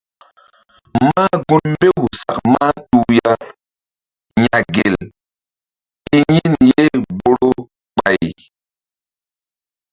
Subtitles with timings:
[1.05, 3.31] Mah gun mbew sak mahtuh ya
[4.43, 4.95] yagel
[6.17, 6.83] i yin ye
[7.17, 7.61] Borohul
[7.95, 8.21] ɓay.